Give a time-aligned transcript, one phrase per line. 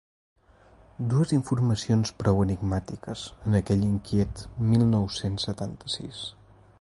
[1.09, 4.43] Dues informacions prou enigmàtiques en aquell inquiet
[4.73, 6.25] mil nou-cents setanta-sis.